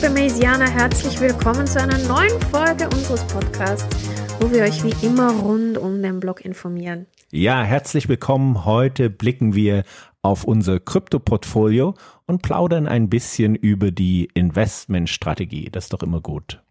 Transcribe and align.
Liebe 0.00 0.14
Maisianer, 0.14 0.66
herzlich 0.66 1.20
willkommen 1.20 1.66
zu 1.66 1.78
einer 1.78 1.98
neuen 1.98 2.40
Folge 2.50 2.88
unseres 2.88 3.22
Podcasts, 3.26 3.86
wo 4.40 4.50
wir 4.50 4.62
euch 4.62 4.82
wie 4.82 4.94
immer 5.04 5.30
rund 5.30 5.76
um 5.76 6.00
den 6.00 6.20
Blog 6.20 6.42
informieren. 6.42 7.04
Ja, 7.30 7.62
herzlich 7.62 8.08
willkommen. 8.08 8.64
Heute 8.64 9.10
blicken 9.10 9.54
wir 9.54 9.84
auf 10.22 10.44
unser 10.44 10.80
Krypto-Portfolio 10.80 11.92
und 12.24 12.40
plaudern 12.40 12.88
ein 12.88 13.10
bisschen 13.10 13.54
über 13.54 13.90
die 13.90 14.30
Investmentstrategie. 14.32 15.68
Das 15.70 15.84
ist 15.84 15.92
doch 15.92 16.02
immer 16.02 16.22
gut. 16.22 16.62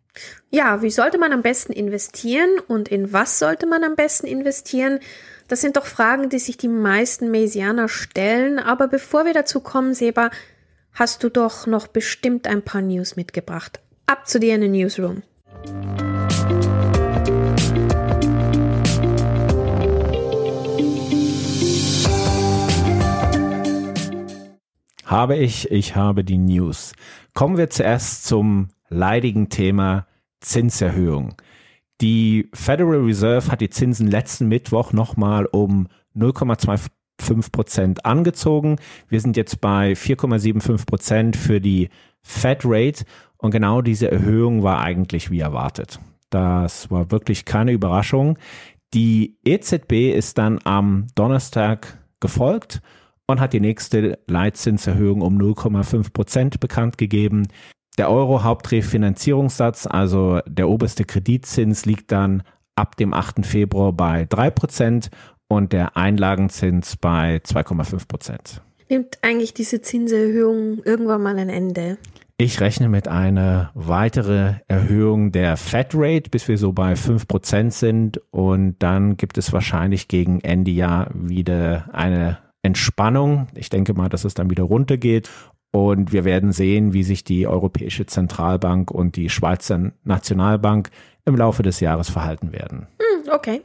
Ja, 0.50 0.82
wie 0.82 0.90
sollte 0.90 1.20
man 1.20 1.32
am 1.32 1.44
besten 1.44 1.72
investieren 1.72 2.50
und 2.68 2.88
in 2.88 3.14
was 3.14 3.38
sollte 3.38 3.68
man 3.68 3.84
am 3.84 3.96
besten 3.96 4.26
investieren? 4.26 5.02
Das 5.48 5.62
sind 5.62 5.78
doch 5.78 5.86
Fragen, 5.86 6.30
die 6.30 6.40
sich 6.40 6.58
die 6.58 6.68
meisten 6.68 7.30
Maisianer 7.30 7.90
stellen. 7.90 8.58
Aber 8.58 8.88
bevor 8.88 9.26
wir 9.26 9.34
dazu 9.34 9.60
kommen, 9.60 9.94
Seba, 9.94 10.32
hast 10.94 11.24
du 11.24 11.30
doch 11.30 11.68
noch 11.68 11.88
bestimmt 11.88 12.48
ein 12.48 12.62
paar 12.62 12.82
News 12.82 13.16
mitgebracht. 13.16 13.80
Ab 14.06 14.28
zu 14.28 14.40
dir 14.40 14.56
in 14.56 14.62
den 14.62 14.72
Newsroom. 14.72 15.24
Habe 25.06 25.38
ich, 25.38 25.72
ich 25.72 25.96
habe 25.96 26.24
die 26.24 26.38
News. 26.38 26.94
Kommen 27.34 27.58
wir 27.58 27.70
zuerst 27.70 28.26
zum 28.26 28.68
leidigen 28.90 29.50
Thema 29.50 30.06
Zinserhöhung. 30.40 31.36
Die 32.02 32.50
Federal 32.54 33.02
Reserve 33.02 33.52
hat 33.52 33.62
die 33.62 33.70
Zinsen 33.70 34.08
letzten 34.08 34.48
Mittwoch 34.48 34.94
nochmal 34.94 35.46
um 35.46 35.88
0,25 36.16 36.78
5 36.78 36.88
Prozent 37.52 38.06
angezogen. 38.06 38.78
Wir 39.08 39.22
sind 39.22 39.38
jetzt 39.38 39.62
bei 39.62 39.94
4,75 39.94 40.86
Prozent 40.86 41.36
für 41.36 41.62
die 41.62 41.90
Fed 42.22 42.62
Rate 42.64 43.06
und 43.38 43.52
genau 43.52 43.82
diese 43.82 44.12
Erhöhung 44.12 44.64
war 44.64 44.82
eigentlich 44.82 45.32
wie 45.32 45.40
erwartet. 45.40 46.00
Das 46.30 46.92
war 46.92 47.12
wirklich 47.12 47.46
keine 47.46 47.72
Überraschung. 47.72 48.38
Die 48.94 49.38
EZB 49.46 50.12
ist 50.14 50.38
dann 50.38 50.60
am 50.64 51.08
Donnerstag 51.16 52.00
gefolgt 52.20 52.82
und 53.28 53.40
hat 53.40 53.54
die 53.54 53.60
nächste 53.60 54.20
Leitzinserhöhung 54.28 55.22
um 55.22 55.38
0,5 55.38 56.12
Prozent 56.12 56.60
bekannt 56.60 56.98
gegeben. 56.98 57.48
Der 57.98 58.10
Euro-Hauptrefinanzierungssatz, 58.10 59.86
also 59.86 60.40
der 60.48 60.70
oberste 60.70 61.06
Kreditzins, 61.06 61.86
liegt 61.86 62.12
dann 62.12 62.44
ab 62.76 62.96
dem 62.96 63.14
8. 63.14 63.46
Februar 63.46 63.94
bei 63.94 64.26
3 64.26 64.50
Prozent 64.52 65.10
und 65.50 65.74
der 65.74 65.98
Einlagenzins 65.98 66.96
bei 66.96 67.42
2,5 67.44 68.08
Prozent. 68.08 68.62
Nimmt 68.90 69.20
eigentlich 69.22 69.54
diese 69.54 69.82
Zinserhöhung 69.82 70.82
irgendwann 70.86 71.22
mal 71.22 71.38
ein 71.38 71.50
Ende? 71.50 71.98
Ich 72.38 72.62
rechne 72.62 72.88
mit 72.88 73.10
einer 73.10 73.72
weiteren 73.74 74.62
Erhöhung 74.70 75.34
der 75.34 75.58
Fed 75.58 75.90
Rate, 75.94 76.30
bis 76.30 76.48
wir 76.48 76.58
so 76.58 76.72
bei 76.72 76.96
5 76.96 77.28
Prozent 77.28 77.74
sind. 77.74 78.22
Und 78.32 78.78
dann 78.80 79.18
gibt 79.18 79.38
es 79.38 79.52
wahrscheinlich 79.52 80.08
gegen 80.08 80.40
Ende 80.40 80.72
Jahr 80.72 81.10
wieder 81.14 81.90
eine 81.92 82.38
Entspannung. 82.62 83.48
Ich 83.56 83.70
denke 83.70 83.94
mal, 83.94 84.08
dass 84.08 84.24
es 84.24 84.36
dann 84.36 84.50
wieder 84.50 84.64
runtergeht. 84.64 85.30
Und 85.72 86.14
wir 86.14 86.24
werden 86.24 86.52
sehen, 86.52 86.94
wie 86.94 87.04
sich 87.04 87.26
die 87.26 87.46
Europäische 87.46 88.06
Zentralbank 88.06 88.90
und 88.90 89.18
die 89.18 89.30
Schweizer 89.30 89.92
Nationalbank 90.04 90.90
im 91.26 91.36
Laufe 91.36 91.62
des 91.62 91.80
Jahres 91.82 92.10
verhalten 92.10 92.54
werden. 92.54 92.88
Hm, 93.00 93.32
okay. 93.34 93.62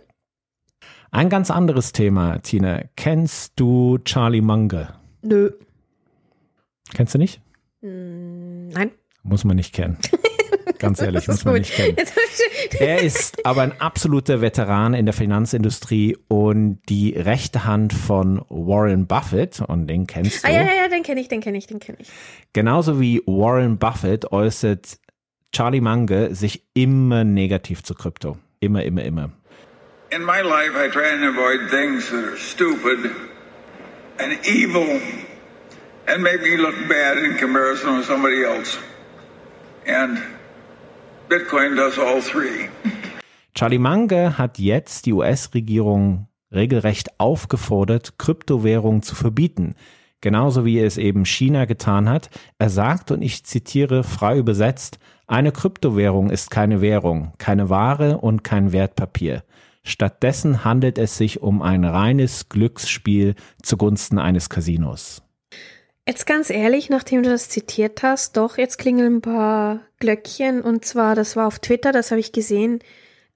Ein 1.15 1.29
ganz 1.29 1.49
anderes 1.49 1.93
Thema, 1.93 2.39
Tina. 2.41 2.83
Kennst 2.97 3.53
du 3.55 3.99
Charlie 4.05 4.41
Munger? 4.41 4.99
Nö. 5.23 5.53
Kennst 6.93 7.15
du 7.15 7.19
nicht? 7.19 7.41
Hm, 7.83 8.71
nein. 8.71 8.91
Muss 9.23 9.45
man 9.45 9.55
nicht 9.55 9.73
kennen. 9.73 9.97
Ganz 10.81 11.01
ehrlich, 11.01 11.29
muss 11.29 11.45
man 11.45 11.55
gut. 11.55 11.61
nicht 11.61 11.75
kennen. 11.75 11.97
Er 12.81 13.01
ist 13.01 13.47
aber 13.47 13.63
ein 13.63 13.81
absoluter 13.81 14.41
Veteran 14.41 14.93
in 14.93 15.07
der 15.07 15.13
Finanzindustrie 15.13 16.17
und 16.27 16.81
die 16.89 17.11
rechte 17.11 17.65
Hand 17.65 17.93
von 17.93 18.45
Warren 18.49 19.07
Buffett 19.07 19.61
und 19.61 19.87
den 19.87 20.09
kennst 20.09 20.43
du. 20.43 20.49
Ah, 20.49 20.51
ja, 20.51 20.63
ja, 20.63 20.83
ja, 20.83 20.89
den 20.89 21.05
kenne 21.05 21.21
ich, 21.21 21.29
den 21.29 21.41
kenne 21.41 21.57
ich, 21.57 21.69
den 21.69 21.79
kenne 21.79 21.99
ich. 22.01 22.09
Genauso 22.53 23.01
wie 23.01 23.23
Warren 23.27 23.79
Buffett 23.79 24.33
äußert 24.33 24.99
Charlie 25.53 25.81
Munger 25.81 26.35
sich 26.35 26.65
immer 26.75 27.23
negativ 27.23 27.85
zu 27.85 27.95
Krypto. 27.95 28.37
Immer, 28.59 28.83
immer, 28.83 29.05
immer. 29.05 29.31
In 30.15 30.25
my 30.25 30.43
life, 30.43 30.77
I 30.77 30.89
try 30.91 31.09
and 31.13 31.25
avoid 31.25 31.71
things 31.71 32.09
that 32.11 32.25
are 32.25 32.37
stupid 32.37 33.11
and 34.21 34.47
evil 34.47 35.01
and 36.07 36.23
make 36.23 36.41
me 36.41 36.57
look 36.57 36.77
bad 36.89 37.19
in 37.19 37.37
comparison 37.37 37.97
with 37.97 38.07
somebody 38.07 38.45
else. 38.45 38.79
And 39.85 40.23
Bitcoin 41.29 41.75
does 41.75 41.99
all 41.99 42.21
three. 42.21 42.69
Charlie 43.57 43.79
Munger 43.79 44.39
hat 44.39 44.61
jetzt 44.61 45.07
die 45.07 45.13
US-Regierung 45.15 46.29
regelrecht 46.53 47.19
aufgefordert, 47.19 48.17
Kryptowährungen 48.17 49.03
zu 49.03 49.17
verbieten. 49.17 49.75
Genauso 50.21 50.65
wie 50.65 50.79
es 50.79 50.97
eben 50.97 51.25
China 51.25 51.65
getan 51.65 52.09
hat. 52.09 52.31
Er 52.59 52.71
sagt, 52.71 53.11
und 53.11 53.21
ich 53.21 53.45
zitiere 53.45 54.05
frei 54.05 54.39
übersetzt, 54.39 55.01
eine 55.27 55.51
Kryptowährung 55.51 56.31
ist 56.31 56.53
keine 56.53 56.81
Währung, 56.81 57.33
keine 57.39 57.69
Ware 57.69 58.19
und 58.19 58.45
kein 58.45 58.73
Wertpapier. 58.73 59.43
Stattdessen 59.85 60.65
handelt 60.65 60.99
es 60.99 61.19
sich 61.19 61.43
um 61.43 61.61
ein 61.61 61.85
reines 61.85 62.49
Glücksspiel 62.49 63.35
zugunsten 63.63 64.19
eines 64.19 64.49
Casinos. 64.49 65.23
Jetzt 66.07 66.27
ganz 66.27 66.51
ehrlich, 66.51 66.91
nachdem 66.91 67.23
du 67.23 67.31
das 67.31 67.49
zitiert 67.51 68.03
hast, 68.03 68.37
doch, 68.37 68.59
jetzt 68.59 68.79
klingeln 68.79 69.17
ein 69.17 69.21
paar 69.21 69.81
Glöckchen 70.01 70.63
und 70.63 70.85
zwar, 70.85 71.15
das 71.15 71.37
war 71.37 71.47
auf 71.47 71.59
Twitter, 71.59 71.93
das 71.93 72.11
habe 72.11 72.21
ich 72.21 72.33
gesehen. 72.33 72.81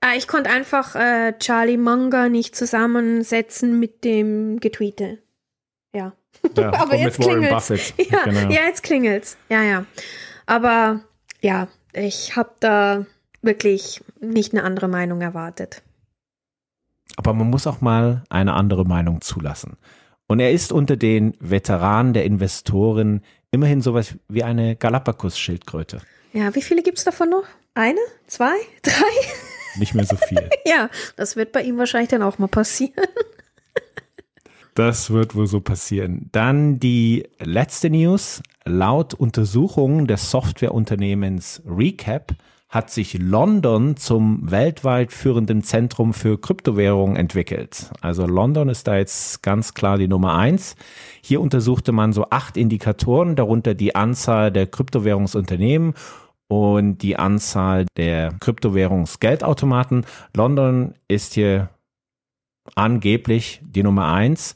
Äh, 0.05 0.17
ich 0.17 0.27
konnte 0.27 0.51
einfach 0.51 0.95
äh, 0.95 1.35
Charlie 1.39 1.77
Munger 1.77 2.29
nicht 2.29 2.57
zusammensetzen 2.57 3.79
mit 3.79 4.05
dem 4.05 4.59
Getweete. 4.61 5.19
Ja. 5.95 6.13
ja 6.57 6.73
Aber 6.81 6.97
jetzt 6.97 7.21
klingelt's. 7.21 7.95
Ja, 8.11 8.25
genau. 8.25 8.51
ja, 8.51 8.67
jetzt 8.67 8.83
klingelt's. 8.83 9.37
Ja, 9.49 9.63
ja. 9.63 9.87
Aber 10.47 11.01
ja, 11.41 11.69
ich 11.93 12.37
habe 12.37 12.53
da 12.61 13.07
wirklich 13.43 14.03
nicht 14.21 14.53
eine 14.53 14.63
andere 14.63 14.89
Meinung 14.89 15.21
erwartet. 15.21 15.83
Aber 17.19 17.35
man 17.35 17.51
muss 17.51 17.67
auch 17.67 17.81
mal 17.81 18.23
eine 18.31 18.53
andere 18.53 18.85
Meinung 18.85 19.21
zulassen. 19.21 19.77
Und 20.29 20.39
er 20.39 20.53
ist 20.53 20.71
unter 20.71 20.97
den 20.97 21.35
Veteranen 21.41 22.13
der 22.13 22.25
Investoren 22.25 23.23
immerhin 23.51 23.83
sowas 23.83 24.15
wie 24.29 24.45
eine 24.45 24.77
Galapagos-Schildkröte. 24.77 26.01
Ja, 26.33 26.55
wie 26.55 26.63
viele 26.63 26.85
gibt 26.85 26.99
es 26.99 27.03
davon 27.03 27.31
noch? 27.31 27.43
Eine? 27.75 27.99
Zwei? 28.29 28.53
Drei? 28.83 28.93
Nicht 29.81 29.95
mehr 29.95 30.07
so 30.07 30.15
viel. 30.15 30.49
ja, 30.65 30.91
das 31.17 31.35
wird 31.35 31.51
bei 31.51 31.63
ihm 31.63 31.77
wahrscheinlich 31.77 32.11
dann 32.11 32.23
auch 32.23 32.39
mal 32.39 32.49
passieren. 32.49 32.95
Das 34.75 35.11
wird 35.11 35.35
wohl 35.35 35.49
so 35.49 35.61
passieren. 35.61 36.29
Dann 36.31 36.79
die 36.79 37.27
letzte 37.41 37.91
News. 37.91 38.45
Laut 38.65 39.13
Untersuchungen 39.13 40.07
des 40.07 40.31
Softwareunternehmens 40.31 41.63
Recap 41.67 42.37
hat 42.69 42.91
sich 42.91 43.19
London 43.19 43.97
zum 43.97 44.51
weltweit 44.51 45.11
führenden 45.11 45.63
Zentrum 45.63 46.13
für 46.13 46.39
Kryptowährungen 46.39 47.17
entwickelt. 47.17 47.91
Also 48.03 48.27
London 48.27 48.69
ist 48.69 48.87
da 48.87 48.99
jetzt 48.99 49.43
ganz 49.43 49.73
klar 49.73 49.97
die 49.97 50.09
Nummer 50.09 50.37
eins. 50.37 50.77
Hier 51.23 51.41
untersuchte 51.41 51.93
man 51.93 52.13
so 52.13 52.29
acht 52.29 52.59
Indikatoren, 52.59 53.37
darunter 53.37 53.75
die 53.75 53.95
Anzahl 53.95 54.53
der 54.53 54.67
Kryptowährungsunternehmen 54.67 55.95
und 56.49 56.99
die 56.99 57.17
Anzahl 57.17 57.87
der 57.97 58.35
Kryptowährungsgeldautomaten. 58.39 60.05
London 60.37 60.95
ist 61.09 61.35
hier 61.35 61.71
angeblich 62.75 63.63
die 63.63 63.83
Nummer 63.83 64.13
eins. 64.13 64.55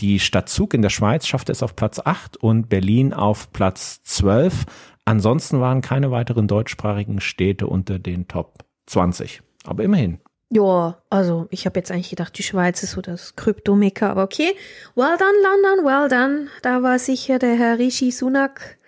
Die 0.00 0.18
Stadt 0.18 0.48
Zug 0.48 0.74
in 0.74 0.82
der 0.82 0.90
Schweiz 0.90 1.26
schaffte 1.26 1.52
es 1.52 1.62
auf 1.62 1.76
Platz 1.76 2.00
8 2.04 2.36
und 2.36 2.68
Berlin 2.68 3.14
auf 3.14 3.52
Platz 3.52 4.02
12. 4.02 4.66
Ansonsten 5.06 5.60
waren 5.60 5.82
keine 5.82 6.10
weiteren 6.10 6.48
deutschsprachigen 6.48 7.20
Städte 7.20 7.66
unter 7.66 7.98
den 7.98 8.26
Top 8.26 8.64
20. 8.86 9.42
Aber 9.66 9.82
immerhin. 9.82 10.18
Ja, 10.50 10.98
also 11.10 11.46
ich 11.50 11.66
habe 11.66 11.78
jetzt 11.78 11.90
eigentlich 11.90 12.10
gedacht, 12.10 12.38
die 12.38 12.42
Schweiz 12.42 12.82
ist 12.82 12.92
so 12.92 13.00
das 13.00 13.36
Kryptomecker, 13.36 14.10
aber 14.10 14.22
okay. 14.22 14.54
Well 14.94 15.16
done, 15.18 15.32
London, 15.42 15.84
well 15.84 16.08
done. 16.08 16.48
Da 16.62 16.82
war 16.82 16.98
sicher 16.98 17.38
der 17.38 17.56
Herr 17.56 17.78
Rishi 17.78 18.12
Sunak 18.12 18.78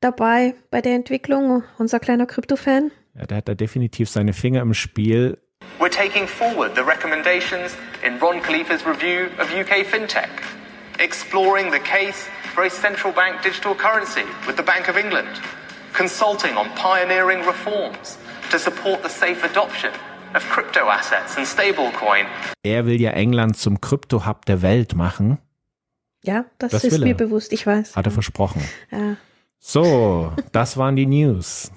dabei 0.00 0.54
bei 0.70 0.80
der 0.80 0.94
Entwicklung, 0.94 1.62
unser 1.78 2.00
kleiner 2.00 2.26
Krypto-Fan. 2.26 2.90
Ja, 3.14 3.26
der 3.26 3.36
hat 3.38 3.48
da 3.48 3.54
definitiv 3.54 4.08
seine 4.08 4.32
Finger 4.32 4.62
im 4.62 4.74
Spiel. 4.74 5.38
We're 5.78 5.90
taking 5.90 6.26
forward 6.26 6.74
the 6.74 6.82
recommendations 6.82 7.76
in 8.04 8.16
Ron 8.18 8.40
Khalifa's 8.40 8.84
review 8.86 9.26
of 9.38 9.52
UK 9.52 9.84
fintech, 9.84 10.30
exploring 10.98 11.70
the 11.70 11.78
case 11.78 12.28
for 12.54 12.64
a 12.64 12.70
central 12.70 13.12
bank 13.12 13.42
digital 13.42 13.74
currency 13.74 14.24
with 14.46 14.56
the 14.56 14.62
Bank 14.62 14.88
of 14.88 14.96
England 14.96 15.28
consulting 16.00 16.56
on 16.56 16.66
pioneering 16.76 17.46
reforms 17.46 18.16
to 18.50 18.58
support 18.58 19.02
the 19.02 19.08
safe 19.10 19.44
adoption 19.44 19.90
of 20.34 20.42
crypto 20.48 20.88
assets 20.88 21.36
and 21.36 21.46
stablecoin. 21.46 22.24
Er 22.62 22.86
will 22.86 22.98
ja 22.98 23.10
England 23.10 23.58
zum 23.58 23.82
Krypto-Hub 23.82 24.46
der 24.46 24.62
Welt 24.62 24.94
machen. 24.94 25.36
Ja, 26.24 26.46
das, 26.56 26.72
das 26.72 26.84
ist 26.84 27.00
mir 27.00 27.14
bewusst, 27.14 27.52
ich 27.52 27.66
weiß. 27.66 27.96
Hat 27.96 28.06
er 28.06 28.12
versprochen. 28.12 28.62
Ja. 28.90 29.16
So, 29.58 30.32
das 30.52 30.78
waren 30.78 30.96
die 30.96 31.04
News. 31.04 31.70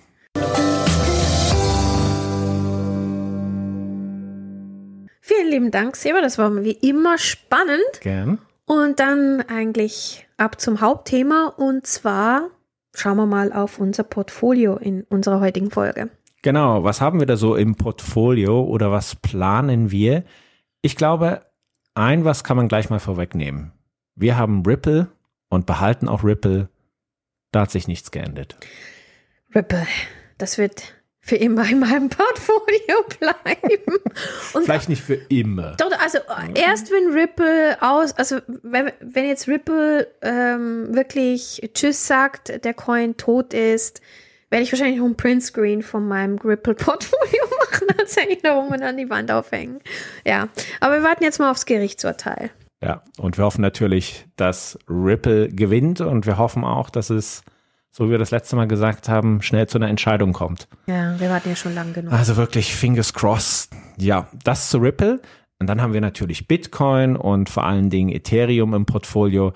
Vielen 5.20 5.50
lieben 5.50 5.70
Dank, 5.72 5.98
Seba. 5.98 6.22
Das 6.22 6.38
war 6.38 6.64
wie 6.64 6.72
immer 6.72 7.18
spannend. 7.18 8.00
Gern. 8.00 8.40
Und 8.66 9.02
dann 9.02 9.42
eigentlich 9.50 10.26
ab 10.38 10.62
zum 10.62 10.80
Hauptthema. 10.80 11.48
Und 11.58 11.86
zwar 11.86 12.52
schauen 12.94 13.18
wir 13.18 13.26
mal 13.26 13.52
auf 13.52 13.80
unser 13.80 14.04
Portfolio 14.04 14.76
in 14.76 15.04
unserer 15.04 15.40
heutigen 15.40 15.72
Folge. 15.72 16.10
Genau, 16.42 16.84
was 16.84 17.02
haben 17.02 17.20
wir 17.20 17.26
da 17.26 17.38
so 17.38 17.56
im 17.56 17.76
Portfolio 17.76 18.64
oder 18.64 18.92
was 18.92 19.16
planen 19.16 19.92
wir? 19.92 20.24
Ich 20.82 20.96
glaube, 20.96 21.46
ein 21.96 22.26
was 22.26 22.44
kann 22.44 22.58
man 22.58 22.68
gleich 22.68 22.90
mal 22.90 23.00
vorwegnehmen. 23.00 23.72
Wir 24.16 24.38
haben 24.38 24.64
Ripple 24.66 25.08
und 25.50 25.66
behalten 25.66 26.08
auch 26.08 26.24
Ripple. 26.24 26.70
Da 27.52 27.62
hat 27.62 27.72
sich 27.72 27.88
nichts 27.88 28.12
geändert. 28.12 28.58
Ripple, 29.56 29.86
das 30.38 30.58
wird 30.58 30.96
für 31.26 31.38
immer 31.38 31.66
in 31.70 31.80
meinem 31.80 32.10
Portfolio 32.10 33.02
bleiben. 33.20 33.98
Und 34.54 34.66
Vielleicht 34.66 34.90
nicht 34.90 35.02
für 35.02 35.16
immer. 35.30 35.78
Doch, 35.78 35.90
also 35.98 36.20
erst 36.54 36.92
wenn 36.92 37.14
Ripple 37.14 37.78
aus, 37.82 38.12
also 38.18 38.40
wenn, 38.62 38.92
wenn 39.00 39.26
jetzt 39.26 39.48
Ripple 39.48 40.10
ähm, 40.22 40.94
wirklich 40.94 41.72
Tschüss 41.74 42.08
sagt, 42.08 42.66
der 42.66 42.74
Coin 42.74 43.16
tot 43.16 43.54
ist, 43.54 44.02
werde 44.50 44.64
ich 44.64 44.72
wahrscheinlich 44.74 45.00
noch 45.00 45.06
ein 45.06 45.16
Printscreen 45.16 45.82
von 45.82 46.06
meinem 46.06 46.38
Ripple-Portfolio 46.40 47.44
machen, 47.72 47.88
als 47.98 48.18
hänge 48.18 48.34
ich 48.34 48.42
da 48.42 48.56
rum 48.56 48.68
und 48.68 48.84
an 48.84 48.98
die 48.98 49.10
Wand 49.10 49.32
aufhängen. 49.32 49.80
Ja, 50.26 50.50
aber 50.82 50.96
wir 50.96 51.04
warten 51.04 51.24
jetzt 51.24 51.40
mal 51.40 51.50
aufs 51.50 51.66
Gerichtsurteil. 51.66 52.52
Ja, 52.82 53.02
und 53.18 53.38
wir 53.38 53.46
hoffen 53.46 53.62
natürlich, 53.62 54.26
dass 54.36 54.78
Ripple 54.90 55.48
gewinnt 55.48 56.02
und 56.02 56.26
wir 56.26 56.38
hoffen 56.38 56.66
auch, 56.66 56.90
dass 56.90 57.10
es 57.10 57.44
so 57.96 58.08
wie 58.08 58.12
wir 58.12 58.18
das 58.18 58.32
letzte 58.32 58.56
Mal 58.56 58.68
gesagt 58.68 59.08
haben, 59.08 59.44
schnell 59.44 59.68
zu 59.68 59.78
einer 59.78 59.88
Entscheidung 59.88 60.34
kommt. 60.34 60.68
Ja, 60.88 61.18
wir 61.20 61.30
warten 61.30 61.50
ja 61.50 61.56
schon 61.56 61.76
lange 61.76 61.94
genug. 61.94 62.12
Also 62.12 62.36
wirklich 62.38 62.76
fingers 62.76 63.14
crossed. 63.14 63.72
Ja, 63.98 64.28
das 64.44 64.70
zu 64.70 64.80
Ripple. 64.80 65.22
Und 65.60 65.68
dann 65.68 65.80
haben 65.80 65.94
wir 65.94 66.02
natürlich 66.02 66.48
Bitcoin 66.48 67.16
und 67.16 67.52
vor 67.52 67.64
allen 67.64 67.92
Dingen 67.92 68.10
Ethereum 68.10 68.74
im 68.74 68.86
Portfolio. 68.88 69.54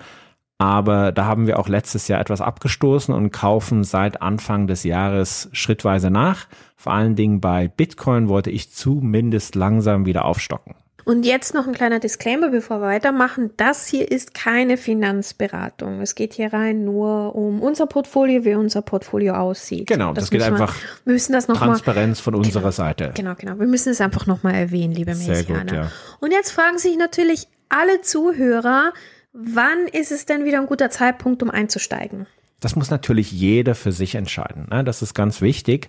Aber 0.56 1.10
da 1.10 1.24
haben 1.24 1.48
wir 1.48 1.58
auch 1.58 1.68
letztes 1.68 2.06
Jahr 2.06 2.20
etwas 2.20 2.40
abgestoßen 2.40 3.12
und 3.12 3.32
kaufen 3.32 3.82
seit 3.82 4.22
Anfang 4.22 4.68
des 4.68 4.84
Jahres 4.84 5.48
schrittweise 5.52 6.10
nach. 6.10 6.46
Vor 6.76 6.92
allen 6.92 7.16
Dingen 7.16 7.40
bei 7.40 7.66
Bitcoin 7.66 8.28
wollte 8.28 8.50
ich 8.50 8.72
zumindest 8.72 9.56
langsam 9.56 10.06
wieder 10.06 10.24
aufstocken. 10.24 10.76
Und 11.08 11.24
jetzt 11.24 11.54
noch 11.54 11.66
ein 11.66 11.72
kleiner 11.72 12.00
Disclaimer, 12.00 12.50
bevor 12.50 12.82
wir 12.82 12.88
weitermachen. 12.88 13.48
Das 13.56 13.86
hier 13.86 14.12
ist 14.12 14.34
keine 14.34 14.76
Finanzberatung. 14.76 16.02
Es 16.02 16.14
geht 16.14 16.34
hier 16.34 16.52
rein 16.52 16.84
nur 16.84 17.34
um 17.34 17.62
unser 17.62 17.86
Portfolio, 17.86 18.44
wie 18.44 18.54
unser 18.54 18.82
Portfolio 18.82 19.32
aussieht. 19.32 19.86
Genau, 19.86 20.12
das, 20.12 20.24
das 20.24 20.30
geht 20.30 20.42
einfach 20.42 20.74
wir 21.06 21.14
müssen 21.14 21.32
das 21.32 21.48
noch 21.48 21.56
Transparenz 21.56 22.18
mal, 22.18 22.24
von 22.24 22.34
unserer 22.34 22.60
genau, 22.60 22.70
Seite. 22.72 23.12
Genau, 23.14 23.34
genau. 23.36 23.58
Wir 23.58 23.66
müssen 23.66 23.88
es 23.88 24.02
einfach 24.02 24.26
nochmal 24.26 24.52
erwähnen, 24.52 24.92
liebe 24.92 25.14
Sehr 25.14 25.44
gut, 25.44 25.72
ja. 25.72 25.90
Und 26.20 26.32
jetzt 26.32 26.50
fragen 26.50 26.76
sich 26.76 26.98
natürlich 26.98 27.48
alle 27.70 28.02
Zuhörer, 28.02 28.92
wann 29.32 29.88
ist 29.90 30.12
es 30.12 30.26
denn 30.26 30.44
wieder 30.44 30.60
ein 30.60 30.66
guter 30.66 30.90
Zeitpunkt, 30.90 31.42
um 31.42 31.48
einzusteigen? 31.48 32.26
Das 32.60 32.76
muss 32.76 32.90
natürlich 32.90 33.32
jeder 33.32 33.74
für 33.74 33.92
sich 33.92 34.14
entscheiden. 34.14 34.66
Ne? 34.70 34.84
Das 34.84 35.00
ist 35.00 35.14
ganz 35.14 35.40
wichtig. 35.40 35.88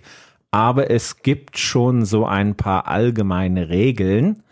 Aber 0.50 0.90
es 0.90 1.22
gibt 1.22 1.58
schon 1.58 2.06
so 2.06 2.24
ein 2.24 2.54
paar 2.54 2.88
allgemeine 2.88 3.68
Regeln, 3.68 4.42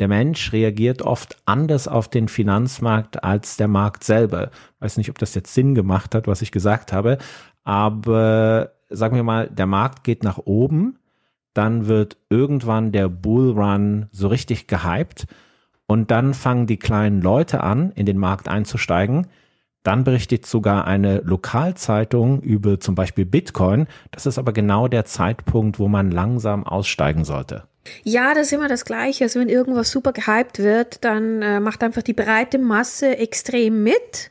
der 0.00 0.08
Mensch 0.08 0.52
reagiert 0.52 1.02
oft 1.02 1.36
anders 1.46 1.88
auf 1.88 2.08
den 2.08 2.28
Finanzmarkt 2.28 3.24
als 3.24 3.56
der 3.56 3.68
Markt 3.68 4.04
selber. 4.04 4.50
Ich 4.52 4.80
weiß 4.80 4.96
nicht, 4.98 5.10
ob 5.10 5.18
das 5.18 5.34
jetzt 5.34 5.54
Sinn 5.54 5.74
gemacht 5.74 6.14
hat, 6.14 6.26
was 6.26 6.42
ich 6.42 6.52
gesagt 6.52 6.92
habe, 6.92 7.18
aber 7.64 8.72
sagen 8.88 9.16
wir 9.16 9.22
mal, 9.22 9.48
der 9.48 9.66
Markt 9.66 10.04
geht 10.04 10.22
nach 10.22 10.38
oben, 10.38 10.98
dann 11.54 11.86
wird 11.86 12.18
irgendwann 12.28 12.92
der 12.92 13.08
Bullrun 13.08 14.06
so 14.12 14.28
richtig 14.28 14.66
gehypt 14.66 15.26
und 15.86 16.10
dann 16.10 16.34
fangen 16.34 16.66
die 16.66 16.78
kleinen 16.78 17.22
Leute 17.22 17.62
an, 17.62 17.92
in 17.92 18.06
den 18.06 18.18
Markt 18.18 18.48
einzusteigen. 18.48 19.28
Dann 19.82 20.04
berichtet 20.04 20.46
sogar 20.46 20.86
eine 20.86 21.18
Lokalzeitung 21.18 22.42
über 22.42 22.80
zum 22.80 22.96
Beispiel 22.96 23.24
Bitcoin. 23.24 23.86
Das 24.10 24.26
ist 24.26 24.36
aber 24.36 24.52
genau 24.52 24.88
der 24.88 25.04
Zeitpunkt, 25.04 25.78
wo 25.78 25.86
man 25.86 26.10
langsam 26.10 26.66
aussteigen 26.66 27.24
sollte. 27.24 27.64
Ja, 28.02 28.34
das 28.34 28.46
ist 28.46 28.52
immer 28.52 28.68
das 28.68 28.84
Gleiche. 28.84 29.24
Also 29.24 29.40
wenn 29.40 29.48
irgendwas 29.48 29.90
super 29.90 30.12
gehypt 30.12 30.58
wird, 30.58 31.04
dann 31.04 31.42
äh, 31.42 31.60
macht 31.60 31.82
einfach 31.82 32.02
die 32.02 32.12
breite 32.12 32.58
Masse 32.58 33.16
extrem 33.18 33.82
mit 33.82 34.30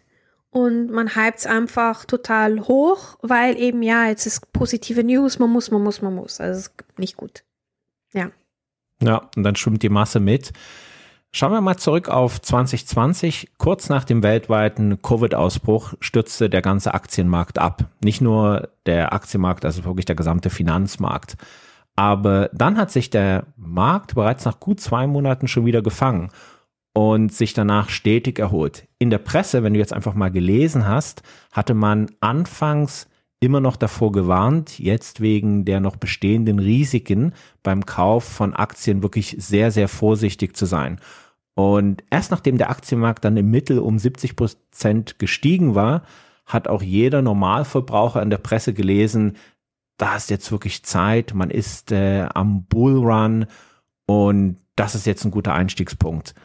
und 0.55 0.89
man 0.89 1.15
hypt 1.15 1.39
es 1.39 1.45
einfach 1.45 2.05
total 2.05 2.61
hoch, 2.61 3.17
weil 3.21 3.59
eben 3.59 3.83
ja, 3.83 4.07
jetzt 4.07 4.25
ist 4.25 4.53
positive 4.53 5.03
News, 5.03 5.37
man 5.37 5.49
muss, 5.49 5.69
man 5.69 5.83
muss, 5.83 6.01
man 6.01 6.15
muss. 6.15 6.39
Also 6.39 6.59
ist 6.59 6.73
nicht 6.97 7.17
gut. 7.17 7.43
Ja. 8.13 8.31
Ja, 9.01 9.29
und 9.35 9.43
dann 9.43 9.57
schwimmt 9.57 9.83
die 9.83 9.89
Masse 9.89 10.21
mit. 10.21 10.53
Schauen 11.33 11.51
wir 11.51 11.59
mal 11.59 11.75
zurück 11.75 12.07
auf 12.07 12.41
2020. 12.41 13.49
Kurz 13.57 13.89
nach 13.89 14.05
dem 14.05 14.23
weltweiten 14.23 15.01
Covid-Ausbruch 15.01 15.95
stürzte 15.99 16.49
der 16.49 16.61
ganze 16.61 16.93
Aktienmarkt 16.93 17.59
ab. 17.59 17.89
Nicht 18.01 18.21
nur 18.21 18.69
der 18.85 19.11
Aktienmarkt, 19.11 19.65
also 19.65 19.83
wirklich 19.83 20.05
der 20.05 20.15
gesamte 20.15 20.49
Finanzmarkt. 20.49 21.35
Aber 21.95 22.49
dann 22.53 22.77
hat 22.77 22.91
sich 22.91 23.09
der 23.09 23.47
Markt 23.55 24.15
bereits 24.15 24.45
nach 24.45 24.59
gut 24.59 24.79
zwei 24.79 25.07
Monaten 25.07 25.47
schon 25.47 25.65
wieder 25.65 25.81
gefangen 25.81 26.29
und 26.93 27.33
sich 27.33 27.53
danach 27.53 27.89
stetig 27.89 28.39
erholt. 28.39 28.87
In 28.99 29.09
der 29.09 29.17
Presse, 29.17 29.63
wenn 29.63 29.73
du 29.73 29.79
jetzt 29.79 29.93
einfach 29.93 30.13
mal 30.13 30.31
gelesen 30.31 30.87
hast, 30.87 31.23
hatte 31.51 31.73
man 31.73 32.11
anfangs 32.19 33.07
immer 33.39 33.59
noch 33.59 33.75
davor 33.75 34.11
gewarnt, 34.11 34.79
jetzt 34.79 35.21
wegen 35.21 35.65
der 35.65 35.79
noch 35.79 35.97
bestehenden 35.97 36.59
Risiken 36.59 37.33
beim 37.63 37.85
Kauf 37.85 38.23
von 38.23 38.53
Aktien 38.53 39.03
wirklich 39.03 39.35
sehr, 39.39 39.71
sehr 39.71 39.87
vorsichtig 39.87 40.55
zu 40.55 40.65
sein. 40.65 40.99
Und 41.53 42.03
erst 42.09 42.31
nachdem 42.31 42.57
der 42.57 42.69
Aktienmarkt 42.69 43.23
dann 43.23 43.37
im 43.37 43.51
Mittel 43.51 43.79
um 43.79 43.99
70 43.99 44.35
Prozent 44.35 45.19
gestiegen 45.19 45.75
war, 45.75 46.03
hat 46.45 46.67
auch 46.67 46.81
jeder 46.81 47.21
Normalverbraucher 47.21 48.21
in 48.21 48.29
der 48.29 48.37
Presse 48.37 48.73
gelesen, 48.73 49.37
da 49.97 50.15
ist 50.15 50.29
jetzt 50.29 50.51
wirklich 50.51 50.83
Zeit, 50.83 51.33
man 51.33 51.49
ist 51.49 51.91
äh, 51.91 52.27
am 52.33 52.65
Bullrun 52.65 53.45
und 54.05 54.57
das 54.75 54.95
ist 54.95 55.05
jetzt 55.05 55.25
ein 55.25 55.31
guter 55.31 55.53
Einstiegspunkt. 55.53 56.35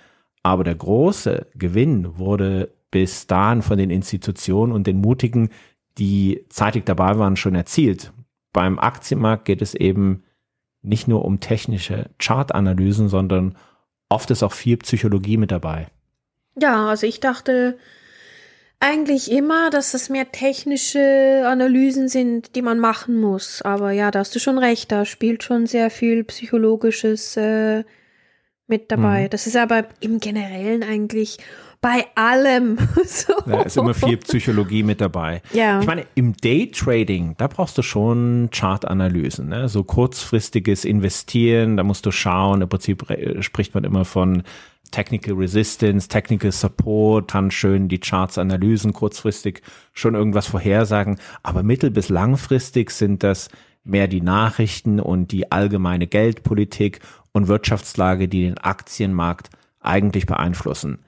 Aber 0.42 0.64
der 0.64 0.74
große 0.74 1.48
Gewinn 1.54 2.18
wurde 2.18 2.72
bis 2.90 3.26
dahin 3.26 3.62
von 3.62 3.78
den 3.78 3.90
Institutionen 3.90 4.72
und 4.72 4.86
den 4.86 5.00
Mutigen, 5.00 5.50
die 5.98 6.46
zeitig 6.48 6.86
dabei 6.86 7.18
waren, 7.18 7.36
schon 7.36 7.54
erzielt. 7.54 8.12
Beim 8.52 8.78
Aktienmarkt 8.78 9.44
geht 9.44 9.62
es 9.62 9.74
eben 9.74 10.22
nicht 10.82 11.08
nur 11.08 11.24
um 11.24 11.40
technische 11.40 12.10
Chartanalysen, 12.18 13.08
sondern 13.08 13.56
oft 14.08 14.30
ist 14.30 14.42
auch 14.42 14.52
viel 14.52 14.76
Psychologie 14.78 15.36
mit 15.36 15.50
dabei. 15.50 15.88
Ja, 16.58 16.88
also 16.88 17.06
ich 17.06 17.20
dachte, 17.20 17.78
eigentlich 18.80 19.30
immer, 19.30 19.68
dass 19.68 19.92
es 19.92 20.08
mehr 20.08 20.32
technische 20.32 21.44
Analysen 21.46 22.08
sind, 22.08 22.56
die 22.56 22.62
man 22.62 22.80
machen 22.80 23.20
muss. 23.20 23.60
Aber 23.62 23.92
ja, 23.92 24.10
da 24.10 24.20
hast 24.20 24.34
du 24.34 24.38
schon 24.38 24.58
recht, 24.58 24.90
da 24.90 25.04
spielt 25.04 25.42
schon 25.42 25.66
sehr 25.66 25.90
viel 25.90 26.24
Psychologisches 26.24 27.36
äh, 27.36 27.84
mit 28.66 28.90
dabei. 28.90 29.24
Mhm. 29.24 29.30
Das 29.30 29.46
ist 29.46 29.56
aber 29.56 29.84
im 30.00 30.18
Generellen 30.18 30.82
eigentlich 30.82 31.38
bei 31.82 32.06
allem 32.14 32.78
so. 33.04 33.34
Da 33.46 33.62
ist 33.62 33.76
immer 33.76 33.94
viel 33.94 34.16
Psychologie 34.16 34.82
mit 34.82 35.00
dabei. 35.00 35.42
Ja. 35.52 35.80
Ich 35.80 35.86
meine, 35.86 36.06
im 36.14 36.34
Daytrading, 36.36 37.34
da 37.36 37.48
brauchst 37.48 37.76
du 37.76 37.82
schon 37.82 38.48
Chartanalysen, 38.50 39.48
ne? 39.48 39.68
so 39.68 39.84
kurzfristiges 39.84 40.84
Investieren, 40.84 41.76
da 41.76 41.82
musst 41.82 42.06
du 42.06 42.10
schauen, 42.10 42.62
im 42.62 42.68
Prinzip 42.68 43.04
spricht 43.40 43.74
man 43.74 43.84
immer 43.84 44.04
von 44.04 44.42
Technical 44.90 45.34
Resistance, 45.34 46.08
Technical 46.08 46.52
Support, 46.52 47.34
dann 47.34 47.50
schön 47.50 47.88
die 47.88 47.98
Charts 47.98 48.38
Analysen 48.38 48.92
kurzfristig 48.92 49.62
schon 49.92 50.14
irgendwas 50.14 50.46
vorhersagen, 50.46 51.18
aber 51.42 51.62
mittel- 51.62 51.90
bis 51.90 52.08
langfristig 52.08 52.90
sind 52.90 53.22
das 53.22 53.48
mehr 53.84 54.08
die 54.08 54.20
Nachrichten 54.20 55.00
und 55.00 55.32
die 55.32 55.50
allgemeine 55.50 56.06
Geldpolitik 56.06 57.00
und 57.32 57.48
Wirtschaftslage, 57.48 58.28
die 58.28 58.42
den 58.42 58.58
Aktienmarkt 58.58 59.50
eigentlich 59.80 60.26
beeinflussen. 60.26 60.98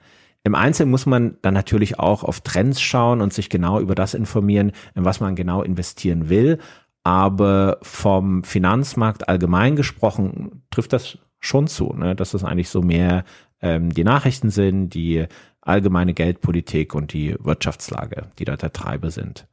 Im 0.43 0.55
Einzelnen 0.55 0.91
muss 0.91 1.05
man 1.05 1.37
dann 1.41 1.53
natürlich 1.53 1.99
auch 1.99 2.23
auf 2.23 2.41
Trends 2.41 2.81
schauen 2.81 3.21
und 3.21 3.31
sich 3.31 3.49
genau 3.49 3.79
über 3.79 3.95
das 3.95 4.13
informieren, 4.13 4.73
in 4.93 5.05
was 5.05 5.21
man 5.21 5.35
genau 5.35 5.61
investieren 5.61 6.27
will. 6.29 6.59
Aber 7.03 7.77
vom 7.81 8.43
Finanzmarkt 8.43 9.29
allgemein 9.29 9.75
gesprochen 9.75 10.63
trifft 10.69 10.93
das 10.93 11.17
schon 11.39 11.67
zu, 11.67 11.93
ne? 11.93 12.15
dass 12.15 12.33
es 12.33 12.43
eigentlich 12.43 12.69
so 12.69 12.81
mehr 12.81 13.23
ähm, 13.63 13.93
die 13.93 14.03
Nachrichten 14.03 14.51
sind, 14.51 14.89
die 14.89 15.25
allgemeine 15.61 16.13
Geldpolitik 16.13 16.93
und 16.93 17.13
die 17.13 17.35
Wirtschaftslage, 17.39 18.27
die 18.37 18.45
da 18.45 18.57
der 18.57 18.73
Treiber 18.73 19.09
sind. 19.09 19.47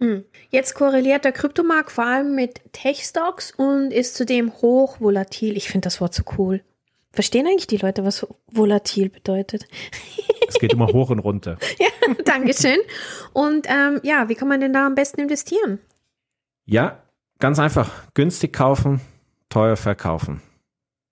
Hm. 0.00 0.24
Jetzt 0.50 0.74
korreliert 0.74 1.24
der 1.24 1.32
Kryptomarkt 1.32 1.90
vor 1.90 2.04
allem 2.04 2.34
mit 2.34 2.60
Tech-Stocks 2.72 3.52
und 3.56 3.90
ist 3.90 4.16
zudem 4.16 4.52
hoch 4.52 5.00
volatil. 5.00 5.56
Ich 5.56 5.68
finde 5.68 5.86
das 5.86 6.00
Wort 6.00 6.14
so 6.14 6.22
cool. 6.38 6.60
Verstehen 7.10 7.46
eigentlich 7.46 7.68
die 7.68 7.78
Leute, 7.78 8.04
was 8.04 8.26
volatil 8.52 9.08
bedeutet? 9.08 9.66
Es 10.46 10.58
geht 10.58 10.72
immer 10.72 10.88
hoch 10.88 11.10
und 11.10 11.20
runter. 11.20 11.56
ja, 11.78 12.14
Dankeschön. 12.24 12.78
Und 13.32 13.66
ähm, 13.68 14.00
ja, 14.02 14.28
wie 14.28 14.34
kann 14.34 14.48
man 14.48 14.60
denn 14.60 14.72
da 14.72 14.86
am 14.86 14.94
besten 14.94 15.20
investieren? 15.20 15.78
Ja, 16.66 17.02
ganz 17.38 17.58
einfach. 17.58 17.90
Günstig 18.14 18.52
kaufen, 18.52 19.00
teuer 19.48 19.76
verkaufen. 19.76 20.42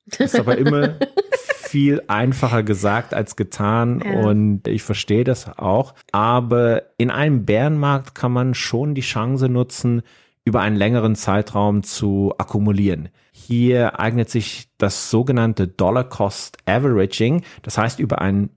Das 0.06 0.34
ist 0.34 0.40
aber 0.40 0.58
immer 0.58 0.98
viel 1.72 2.02
einfacher 2.06 2.62
gesagt 2.62 3.14
als 3.14 3.34
getan 3.34 4.02
Ja. 4.04 4.20
und 4.20 4.68
ich 4.68 4.82
verstehe 4.82 5.24
das 5.24 5.58
auch. 5.58 5.94
Aber 6.12 6.82
in 6.98 7.10
einem 7.10 7.46
Bärenmarkt 7.46 8.14
kann 8.14 8.30
man 8.30 8.52
schon 8.52 8.94
die 8.94 9.00
Chance 9.00 9.48
nutzen, 9.48 10.02
über 10.44 10.60
einen 10.60 10.76
längeren 10.76 11.14
Zeitraum 11.16 11.82
zu 11.82 12.34
akkumulieren. 12.36 13.08
Hier 13.32 13.98
eignet 13.98 14.28
sich 14.28 14.68
das 14.76 15.08
sogenannte 15.08 15.66
Dollar 15.66 16.04
Cost 16.04 16.58
Averaging. 16.66 17.42
Das 17.62 17.78
heißt, 17.78 18.00
über 18.00 18.20
einen 18.20 18.50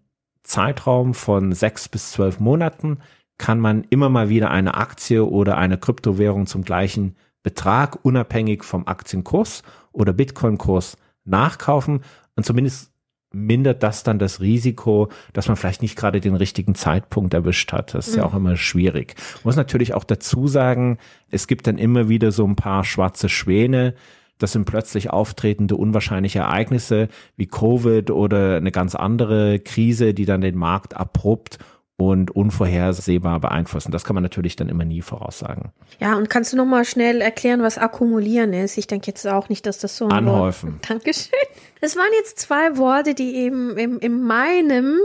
Zeitraum 0.44 1.14
von 1.14 1.54
sechs 1.54 1.88
bis 1.88 2.12
zwölf 2.12 2.42
Monaten 2.42 2.98
kann 3.38 3.62
man 3.62 3.86
immer 3.92 4.10
mal 4.10 4.28
wieder 4.28 4.52
eine 4.52 4.74
Aktie 4.74 5.24
oder 5.24 5.58
eine 5.58 5.78
Kryptowährung 5.78 6.48
zum 6.48 6.64
gleichen 6.64 7.16
Betrag 7.44 8.04
unabhängig 8.04 8.66
vom 8.66 8.86
Aktienkurs 8.88 9.64
oder 9.94 10.12
Bitcoin-Kurs 10.12 10.98
nachkaufen 11.24 12.02
und 12.36 12.46
zumindest 12.46 12.92
mindert 13.36 13.84
das 13.84 14.04
dann 14.04 14.18
das 14.18 14.40
Risiko, 14.40 15.10
dass 15.34 15.48
man 15.48 15.58
vielleicht 15.58 15.82
nicht 15.82 15.96
gerade 15.96 16.22
den 16.22 16.36
richtigen 16.36 16.74
Zeitpunkt 16.74 17.34
erwischt 17.34 17.74
hat. 17.74 17.94
Das 17.94 18.08
ist 18.08 18.16
ja 18.16 18.26
auch 18.26 18.34
immer 18.34 18.56
schwierig. 18.56 19.16
Muss 19.44 19.56
natürlich 19.56 19.94
auch 19.94 20.06
dazu 20.06 20.48
sagen, 20.48 20.98
es 21.30 21.48
gibt 21.48 21.68
dann 21.68 21.78
immer 21.78 22.10
wieder 22.10 22.32
so 22.32 22.46
ein 22.46 22.56
paar 22.56 22.84
schwarze 22.86 23.30
Schwäne. 23.30 23.94
Das 24.38 24.52
sind 24.52 24.66
plötzlich 24.66 25.12
auftretende 25.12 25.76
unwahrscheinliche 25.76 26.40
Ereignisse 26.40 27.10
wie 27.38 27.48
Covid 27.48 28.12
oder 28.12 28.58
eine 28.58 28.72
ganz 28.72 28.96
andere 28.96 29.60
Krise, 29.60 30.14
die 30.14 30.26
dann 30.26 30.42
den 30.42 30.56
Markt 30.56 30.96
abrupt 30.96 31.60
und 31.98 32.32
unvorhersehbar 32.32 33.40
beeinflussen. 33.40 33.92
Das 33.92 34.04
kann 34.04 34.16
man 34.16 34.24
natürlich 34.24 34.56
dann 34.56 34.68
immer 34.68 34.84
nie 34.84 35.02
voraussagen. 35.02 35.72
Ja, 36.00 36.16
und 36.16 36.30
kannst 36.30 36.52
du 36.52 36.58
noch 36.58 36.66
mal 36.66 36.84
schnell 36.84 37.22
erklären, 37.22 37.62
was 37.62 37.78
akkumulieren 37.78 38.54
ist? 38.54 38.78
Ich 38.78 38.88
denke 38.88 39.08
jetzt 39.08 39.26
auch 39.26 39.48
nicht, 39.48 39.66
dass 39.66 39.80
das 39.80 39.96
so 39.96 40.06
ein 40.06 40.12
Anhäufen. 40.12 40.74
Wort. 40.74 40.90
Dankeschön. 40.90 41.32
Das 41.80 41.96
waren 41.96 42.12
jetzt 42.20 42.40
zwei 42.40 42.78
Worte, 42.78 43.14
die 43.14 43.36
eben 43.36 43.78
im, 43.78 44.00
in 44.00 44.22
meinem 44.22 44.98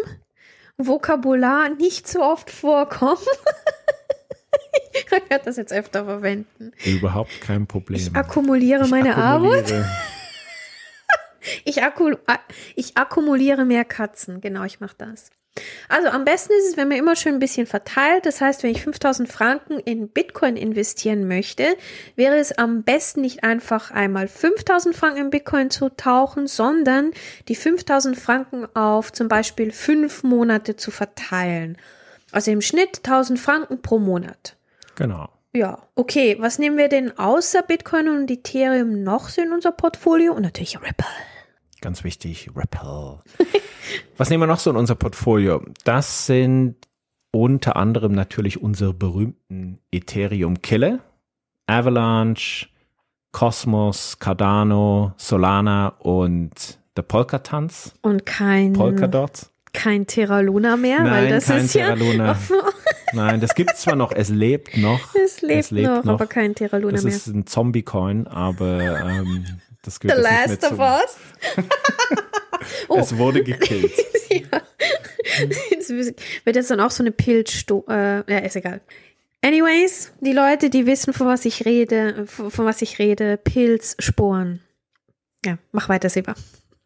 Vokabular 0.79 1.69
nicht 1.69 2.09
so 2.09 2.23
oft 2.23 2.51
vorkommen. 2.51 3.19
ich 4.93 5.11
werde 5.31 5.45
das 5.45 5.57
jetzt 5.59 5.73
öfter 5.73 6.05
verwenden. 6.07 6.73
Überhaupt 6.85 7.41
kein 7.41 7.69
Problem. 7.69 8.01
Ich 8.01 8.17
akkumuliere 8.17 8.89
meine 8.89 9.17
Arbeit. 9.17 9.71
akkumuliere. 9.71 9.91
Ich, 11.65 11.83
akku 11.83 12.13
ich 12.77 12.99
akkumuliere 12.99 13.65
mehr 13.65 13.87
Katzen. 13.87 14.43
Genau, 14.43 14.65
ich 14.65 14.79
mache 14.81 14.97
das. 14.99 15.31
Also 15.89 16.09
am 16.09 16.25
besten 16.25 16.53
ist 16.53 16.69
es, 16.71 16.77
wenn 16.77 16.89
man 16.89 16.99
immer 16.99 17.17
schön 17.17 17.35
ein 17.35 17.41
bisschen 17.41 17.67
verteilt. 17.67 18.25
Das 18.25 18.41
heißt, 18.41 18.63
wenn 18.63 18.71
ich 18.71 18.83
5000 18.83 19.29
Franken 19.29 19.79
in 19.81 20.09
Bitcoin 20.09 20.57
investieren 20.57 21.27
möchte, 21.27 21.77
wäre 22.17 22.37
es 22.37 22.57
am 22.57 22.83
besten 22.83 23.23
nicht 23.23 23.43
einfach 23.43 23.91
einmal 23.91 24.29
5000 24.29 24.95
Franken 24.95 25.21
in 25.21 25.31
Bitcoin 25.31 25.71
zu 25.71 25.89
tauchen, 25.89 26.47
sondern 26.47 27.11
die 27.49 27.57
5000 27.57 28.19
Franken 28.19 28.67
auf 28.77 29.13
zum 29.13 29.29
Beispiel 29.29 29.73
fünf 29.73 30.23
Monate 30.23 30.77
zu 30.77 30.91
verteilen. 30.91 31.77
Also 32.33 32.53
im 32.53 32.61
Schnitt 32.61 32.99
1000 32.99 33.39
Franken 33.39 33.83
pro 33.83 33.99
Monat. 33.99 34.57
Genau. 34.95 35.29
Ja, 35.53 35.83
okay. 35.97 36.37
Was 36.39 36.61
nehmen 36.61 36.77
wir 36.79 36.89
denn 36.89 37.19
außer 37.19 37.63
Bitcoin 37.63 38.09
und 38.09 38.31
Ethereum 38.31 39.03
noch 39.03 39.29
so 39.29 39.43
in 39.43 39.53
unser 39.53 39.73
Portfolio? 39.73 40.33
Und 40.33 40.43
natürlich 40.43 40.81
Ripple. 40.81 41.07
Ganz 41.81 42.05
wichtig, 42.05 42.51
Ripple. 42.55 43.21
Was 44.17 44.31
nehmen 44.31 44.43
wir 44.43 44.47
noch 44.47 44.59
so 44.59 44.71
in 44.71 44.77
unser 44.77 44.95
Portfolio? 44.95 45.63
Das 45.85 46.27
sind 46.27 46.77
unter 47.33 47.77
anderem 47.77 48.13
natürlich 48.13 48.61
unsere 48.61 48.93
berühmten 48.93 49.79
Ethereum-Killer. 49.93 51.01
Avalanche, 51.67 52.67
Cosmos, 53.33 54.19
Cardano, 54.19 55.13
Solana 55.17 55.89
und 56.01 56.79
der 56.97 57.03
Polka-Tanz. 57.03 57.95
Und 58.03 58.27
kein, 58.27 58.73
Polkadot. 58.73 59.51
kein 59.73 60.07
Terra 60.07 60.41
Luna 60.41 60.77
mehr, 60.77 60.99
weil 60.99 61.25
Nein, 61.25 61.31
das 61.31 61.47
kein 61.47 61.65
ist 61.65 61.75
ja. 61.75 61.95
Terra 61.95 61.99
Luna. 61.99 62.39
Nein, 63.13 63.41
das 63.41 63.55
gibt 63.55 63.71
es 63.73 63.81
zwar 63.81 63.97
noch, 63.97 64.13
es 64.13 64.29
lebt 64.29 64.77
noch. 64.77 65.15
Es 65.15 65.41
lebt, 65.41 65.73
noch, 65.73 66.05
aber 66.07 66.27
kein 66.27 66.55
Terra 66.55 66.77
Luna 66.77 66.93
Das 66.95 67.05
mehr. 67.05 67.15
ist 67.15 67.27
ein 67.29 67.47
Zombie-Coin, 67.47 68.27
aber 68.27 68.81
ähm, 69.09 69.47
das 69.83 69.99
The 70.01 70.09
Last 70.09 70.65
of 70.65 70.79
Us. 70.79 71.17
Oh. 72.89 72.99
Es 72.99 73.17
wurde 73.17 73.43
gekillt. 73.43 73.93
ja. 74.31 74.63
Wird 76.45 76.57
jetzt 76.57 76.71
dann 76.71 76.81
auch 76.81 76.91
so 76.91 77.03
eine 77.03 77.11
Pilzsto 77.11 77.85
äh, 77.89 78.23
ja, 78.31 78.39
ist 78.39 78.57
egal. 78.57 78.81
Anyways, 79.43 80.13
die 80.21 80.33
Leute, 80.33 80.69
die 80.69 80.87
wissen, 80.87 81.15
von 81.15 81.27
was 81.27 81.47
ich 81.47 81.65
rede, 81.65 82.27
von, 82.27 82.51
von 82.51 82.67
was 82.67 82.83
ich 82.83 82.99
rede, 82.99 83.39
Pilzsporen. 83.39 84.61
Ja, 85.45 85.59
mach 85.73 85.89
weiter, 85.89 86.11
Seba. 86.11 86.35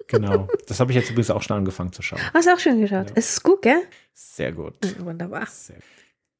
Genau. 0.06 0.48
Das 0.68 0.78
habe 0.80 0.92
ich 0.92 0.96
jetzt 0.96 1.10
übrigens 1.10 1.30
auch 1.30 1.42
schon 1.42 1.56
angefangen 1.56 1.92
zu 1.92 2.02
schauen. 2.02 2.20
Hast 2.32 2.46
du 2.46 2.52
auch 2.52 2.58
schön 2.58 2.80
geschaut? 2.80 3.08
Es 3.14 3.30
ist 3.30 3.42
gut, 3.42 3.62
gell? 3.62 3.82
Sehr 4.12 4.52
gut. 4.52 4.74
Wunderbar. 5.00 5.46
Sehr. 5.46 5.76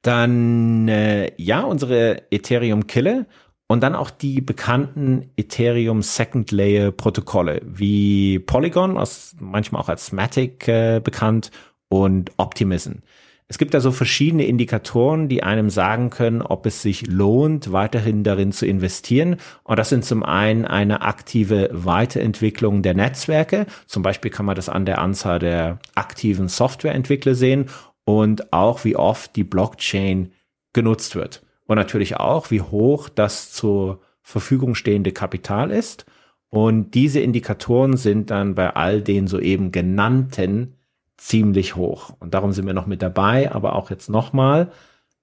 Dann, 0.03 0.87
äh, 0.87 1.33
ja, 1.39 1.63
unsere 1.63 2.31
Ethereum-Killer 2.31 3.27
und 3.67 3.83
dann 3.83 3.95
auch 3.95 4.11
die 4.11 4.41
bekannten 4.41 5.31
Ethereum 5.37 6.03
Second 6.03 6.51
Layer 6.51 6.91
Protokolle 6.91 7.63
wie 7.65 8.39
Polygon, 8.39 8.97
aus, 8.99 9.35
manchmal 9.41 9.83
auch 9.83 9.89
als 9.89 10.13
Matic 10.13 10.69
äh, 10.69 11.01
bekannt 11.03 11.51
und 11.89 12.33
Optimism. 12.37 12.99
Es 13.47 13.59
gibt 13.59 13.75
da 13.75 13.81
so 13.81 13.93
verschiedene 13.93 14.47
Indikatoren, 14.47 15.29
die 15.29 15.43
einem 15.43 15.69
sagen 15.69 16.09
können, 16.09 16.41
ob 16.41 16.65
es 16.65 16.81
sich 16.81 17.07
lohnt, 17.07 17.73
weiterhin 17.73 18.25
darin 18.25 18.53
zu 18.53 18.67
investieren. 18.67 19.37
Und 19.65 19.79
das 19.79 19.91
sind 19.91 20.05
zum 20.05 20.23
einen 20.23 20.65
eine 20.65 21.03
aktive 21.03 21.69
Weiterentwicklung 21.71 22.83
der 22.83 22.95
Netzwerke. 22.95 23.67
Zum 23.87 24.03
Beispiel 24.03 24.31
kann 24.31 24.47
man 24.47 24.57
das 24.57 24.71
an 24.71 24.87
der 24.87 24.99
Anzahl 25.01 25.39
der 25.39 25.79
aktiven 25.95 26.49
Softwareentwickler 26.49 27.35
sehen 27.35 27.67
und 28.05 28.53
auch 28.53 28.85
wie 28.85 28.97
oft 28.97 29.37
die 29.37 29.45
Blockchain 29.45 30.33
genutzt 30.73 31.15
wird. 31.15 31.44
Und 31.67 31.77
natürlich 31.77 32.17
auch, 32.17 32.51
wie 32.51 32.61
hoch 32.61 33.09
das 33.09 33.53
zur 33.53 34.01
Verfügung 34.23 34.75
stehende 34.75 35.13
Kapital 35.13 35.71
ist. 35.71 36.07
Und 36.51 36.93
diese 36.93 37.21
Indikatoren 37.21 37.97
sind 37.97 38.31
dann 38.31 38.55
bei 38.55 38.75
all 38.75 39.03
den 39.03 39.27
soeben 39.27 39.73
genannten 39.73 40.77
ziemlich 41.17 41.77
hoch. 41.77 42.15
Und 42.21 42.35
darum 42.35 42.53
sind 42.53 42.67
wir 42.67 42.75
noch 42.75 42.87
mit 42.87 43.03
dabei. 43.03 43.53
Aber 43.53 43.75
auch 43.75 43.91
jetzt 43.91 44.09
nochmal, 44.09 44.71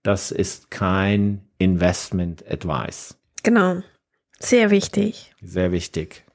das 0.04 0.32
ist 0.32 0.72
kein 0.72 1.42
Investment 1.58 2.44
Advice. 2.50 3.18
Genau. 3.44 3.82
Sehr 4.40 4.72
wichtig. 4.72 5.34
Sehr 5.42 5.72
wichtig. 5.72 6.26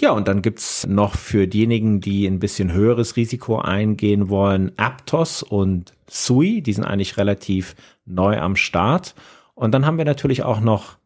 Ja, 0.00 0.12
und 0.12 0.28
dann 0.28 0.42
gibt's 0.42 0.86
noch 0.86 1.16
für 1.16 1.46
diejenigen, 1.48 2.00
die 2.00 2.26
ein 2.26 2.38
bisschen 2.38 2.72
höheres 2.72 3.16
Risiko 3.16 3.58
eingehen 3.58 4.28
wollen, 4.28 4.72
Aptos 4.76 5.42
und 5.42 5.92
Sui. 6.08 6.62
Die 6.62 6.72
sind 6.72 6.84
eigentlich 6.84 7.16
relativ 7.16 7.74
neu 8.04 8.38
am 8.38 8.56
Start. 8.56 9.14
Und 9.58 9.72
dann 9.72 9.84
haben 9.84 9.98
wir 9.98 10.04
natürlich 10.04 10.44
auch 10.44 10.60
noch 10.60 10.98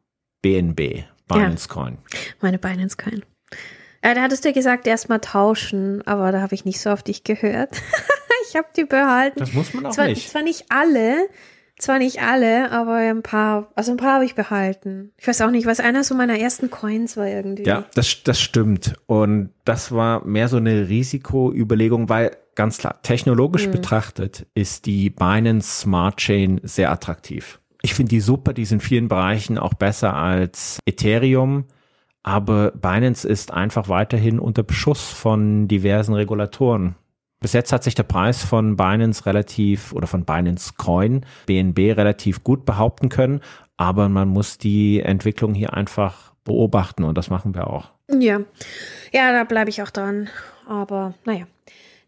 BNB, 0.43 1.05
Binance 1.27 1.69
Coin. 1.69 1.97
Meine 2.43 2.59
Binance 2.59 2.99
Coin. 2.99 3.23
Ja, 4.05 4.15
da 4.15 4.21
hattest 4.21 4.45
du 4.45 4.53
gesagt, 4.53 4.87
erstmal 4.87 5.21
tauschen, 5.21 6.07
aber 6.07 6.33
da 6.33 6.43
habe 6.43 6.55
ich 6.55 6.67
nicht 6.67 6.79
so 6.79 6.91
auf 6.91 7.03
dich 7.03 7.25
gehört. 7.25 7.71
ich 8.49 8.57
habe 8.57 8.69
die 8.77 8.85
behalten. 8.85 9.39
Das 9.39 9.55
muss 9.55 9.73
man 9.73 9.87
auch 9.87 9.93
zwar, 9.93 10.07
nicht. 10.07 10.29
Zwar 10.29 10.43
nicht 10.43 10.67
alle, 10.69 11.29
zwar 11.79 11.99
nicht 11.99 12.21
alle, 12.21 12.71
aber 12.73 12.97
ein 12.97 13.23
paar, 13.23 13.73
also 13.75 13.93
ein 13.93 13.97
paar 13.97 14.17
habe 14.17 14.27
ich 14.27 14.35
behalten. 14.35 15.13
Ich 15.17 15.27
weiß 15.27 15.41
auch 15.41 15.51
nicht, 15.51 15.67
was 15.67 15.81
einer 15.81 16.05
so 16.05 16.15
meiner 16.15 16.39
ersten 16.39 16.71
Coins 16.71 17.17
war 17.17 17.29
irgendwie. 17.29 17.65
Ja, 17.65 17.87
das, 17.95 18.23
das 18.23 18.39
stimmt. 18.39 19.01
Und 19.07 19.49
das 19.65 19.93
war 19.93 20.27
mehr 20.27 20.49
so 20.49 20.59
eine 20.59 20.91
Risikoüberlegung, 20.91 22.11
weil 22.11 22.37
ganz 22.55 22.77
klar, 22.77 23.01
technologisch 23.01 23.69
betrachtet 23.69 24.47
ist 24.53 24.85
die 24.85 25.09
Binance 25.09 25.81
Smart 25.81 26.19
Chain 26.19 26.61
sehr 26.65 26.91
attraktiv. 26.91 27.62
Ich 27.83 27.95
finde 27.95 28.11
die 28.11 28.21
super, 28.21 28.53
die 28.53 28.63
ist 28.63 28.73
in 28.73 28.81
vielen 28.81 29.09
Bereichen 29.09 29.59
auch 29.59 29.75
besser 29.75 30.15
als 30.15 30.79
Ethereum. 30.87 31.65
Aber 32.23 32.71
Binance 32.71 33.27
ist 33.27 33.53
einfach 33.53 33.89
weiterhin 33.89 34.39
unter 34.39 34.63
Beschuss 34.63 35.11
von 35.11 35.67
diversen 35.67 36.15
Regulatoren. 36.15 36.95
Bis 37.41 37.53
jetzt 37.53 37.73
hat 37.73 37.83
sich 37.83 37.97
der 37.97 38.05
Preis 38.05 38.45
von 38.45 38.77
Binance 38.77 39.27
relativ 39.27 39.93
oder 39.93 40.07
von 40.07 40.25
Binance 40.25 40.75
Coin, 40.77 41.27
BNB, 41.47 41.97
relativ 41.97 42.45
gut 42.45 42.65
behaupten 42.65 43.09
können. 43.09 43.41
Aber 43.77 44.09
man 44.09 44.29
muss 44.29 44.59
die 44.59 45.01
Entwicklung 45.01 45.53
hier 45.53 45.75
einfach 45.75 46.33
beobachten 46.45 47.03
und 47.03 47.19
das 47.19 47.31
machen 47.31 47.55
wir 47.55 47.67
auch. 47.67 47.91
Ja, 48.09 48.41
ja 49.11 49.33
da 49.33 49.43
bleibe 49.43 49.71
ich 49.71 49.83
auch 49.83 49.91
dran. 49.91 50.29
Aber 50.69 51.15
naja. 51.25 51.47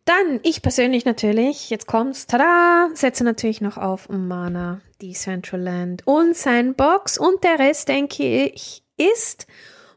Dann, 0.04 0.40
ich 0.42 0.60
persönlich 0.60 1.04
natürlich, 1.04 1.70
jetzt 1.70 1.86
kommt's, 1.86 2.26
tada, 2.26 2.90
setze 2.94 3.24
natürlich 3.24 3.60
noch 3.60 3.78
auf 3.78 4.08
Mana, 4.10 4.80
Decentraland 5.00 6.06
und 6.06 6.36
Sandbox 6.36 7.16
und 7.18 7.42
der 7.42 7.58
Rest, 7.58 7.88
denke 7.88 8.22
ich, 8.22 8.82
ist 8.96 9.46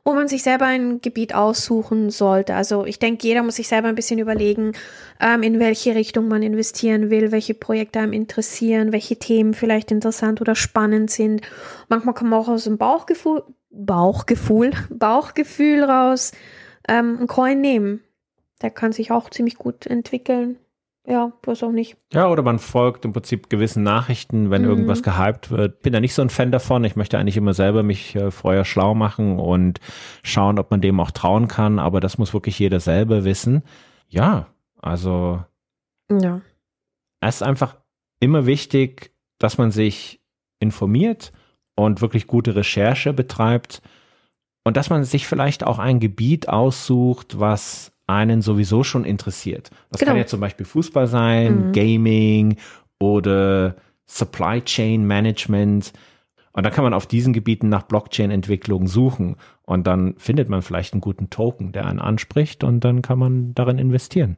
wo 0.07 0.13
man 0.13 0.29
sich 0.29 0.41
selber 0.41 0.67
ein 0.67 1.01
Gebiet 1.01 1.35
aussuchen 1.35 2.11
sollte. 2.11 2.55
Also 2.55 2.85
ich 2.85 2.97
denke, 2.97 3.27
jeder 3.27 3.43
muss 3.43 3.57
sich 3.57 3.67
selber 3.67 3.89
ein 3.89 3.95
bisschen 3.95 4.19
überlegen, 4.19 4.71
ähm, 5.19 5.43
in 5.43 5.59
welche 5.59 5.95
Richtung 5.95 6.29
man 6.29 6.43
investieren 6.43 7.09
will, 7.09 7.33
welche 7.33 7.53
Projekte 7.53 7.99
einem 7.99 8.13
interessieren, 8.13 8.93
welche 8.93 9.17
Themen 9.17 9.53
vielleicht 9.53 9.91
interessant 9.91 10.39
oder 10.39 10.55
spannend 10.55 11.11
sind. 11.11 11.41
Manchmal 11.89 12.13
kann 12.13 12.29
man 12.29 12.39
auch 12.39 12.47
aus 12.47 12.63
dem 12.63 12.77
Bauchgefühl, 12.77 13.43
Bauchgefühl, 13.69 14.71
Bauchgefühl 14.89 15.83
raus 15.83 16.31
ähm, 16.87 17.17
einen 17.17 17.27
Coin 17.27 17.59
nehmen. 17.59 18.01
Der 18.61 18.71
kann 18.71 18.91
sich 18.91 19.11
auch 19.11 19.29
ziemlich 19.29 19.55
gut 19.55 19.85
entwickeln. 19.85 20.57
Ja, 21.09 21.31
weiß 21.43 21.63
auch 21.63 21.71
nicht. 21.71 21.95
Ja, 22.11 22.29
oder 22.29 22.43
man 22.43 22.59
folgt 22.59 23.05
im 23.05 23.13
Prinzip 23.13 23.49
gewissen 23.49 23.81
Nachrichten, 23.81 24.49
wenn 24.51 24.63
mhm. 24.63 24.67
irgendwas 24.67 25.03
gehypt 25.03 25.51
wird. 25.51 25.81
Bin 25.81 25.93
da 25.93 26.01
nicht 26.01 26.13
so 26.13 26.21
ein 26.21 26.29
Fan 26.29 26.51
davon. 26.51 26.83
Ich 26.83 26.97
möchte 26.97 27.17
eigentlich 27.17 27.37
immer 27.37 27.53
selber 27.53 27.81
mich 27.81 28.15
äh, 28.17 28.29
vorher 28.29 28.65
schlau 28.65 28.93
machen 28.93 29.39
und 29.39 29.79
schauen, 30.23 30.59
ob 30.59 30.69
man 30.69 30.81
dem 30.81 30.99
auch 30.99 31.11
trauen 31.11 31.47
kann. 31.47 31.79
Aber 31.79 32.01
das 32.01 32.17
muss 32.17 32.33
wirklich 32.33 32.59
jeder 32.59 32.81
selber 32.81 33.23
wissen. 33.23 33.63
Ja, 34.09 34.47
also. 34.81 35.43
Ja. 36.11 36.41
Es 37.21 37.35
ist 37.35 37.43
einfach 37.43 37.77
immer 38.19 38.45
wichtig, 38.45 39.13
dass 39.39 39.57
man 39.57 39.71
sich 39.71 40.19
informiert 40.59 41.31
und 41.75 42.01
wirklich 42.01 42.27
gute 42.27 42.55
Recherche 42.55 43.13
betreibt 43.13 43.81
und 44.65 44.75
dass 44.75 44.89
man 44.89 45.05
sich 45.05 45.25
vielleicht 45.25 45.63
auch 45.63 45.79
ein 45.79 46.01
Gebiet 46.01 46.49
aussucht, 46.49 47.39
was 47.39 47.93
einen 48.07 48.41
sowieso 48.41 48.83
schon 48.83 49.05
interessiert. 49.05 49.69
Das 49.91 49.99
genau. 49.99 50.11
kann 50.11 50.17
ja 50.19 50.25
zum 50.25 50.39
Beispiel 50.39 50.65
Fußball 50.65 51.07
sein, 51.07 51.67
mhm. 51.67 51.71
Gaming 51.73 52.57
oder 52.99 53.75
Supply 54.05 54.61
Chain 54.61 55.05
Management. 55.05 55.93
Und 56.53 56.65
dann 56.65 56.73
kann 56.73 56.83
man 56.83 56.93
auf 56.93 57.05
diesen 57.05 57.33
Gebieten 57.33 57.69
nach 57.69 57.83
Blockchain-Entwicklung 57.83 58.87
suchen. 58.87 59.35
Und 59.63 59.85
dann 59.85 60.15
findet 60.17 60.49
man 60.49 60.61
vielleicht 60.61 60.93
einen 60.93 61.01
guten 61.01 61.29
Token, 61.29 61.71
der 61.71 61.85
einen 61.85 61.99
anspricht 61.99 62.63
und 62.63 62.79
dann 62.79 63.01
kann 63.01 63.19
man 63.19 63.53
darin 63.53 63.77
investieren. 63.77 64.37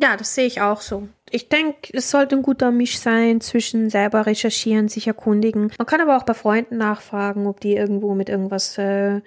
Ja, 0.00 0.16
das 0.16 0.34
sehe 0.34 0.46
ich 0.46 0.60
auch 0.60 0.80
so. 0.80 1.08
Ich 1.30 1.48
denke, 1.48 1.90
es 1.92 2.10
sollte 2.10 2.36
ein 2.36 2.42
guter 2.42 2.70
Misch 2.70 2.98
sein 2.98 3.40
zwischen 3.40 3.90
selber 3.90 4.26
recherchieren, 4.26 4.88
sich 4.88 5.06
erkundigen. 5.06 5.72
Man 5.76 5.86
kann 5.86 6.00
aber 6.00 6.16
auch 6.16 6.22
bei 6.22 6.34
Freunden 6.34 6.76
nachfragen, 6.76 7.46
ob 7.46 7.60
die 7.60 7.74
irgendwo 7.74 8.14
mit 8.14 8.28
irgendwas, 8.28 8.78
äh, 8.78 9.22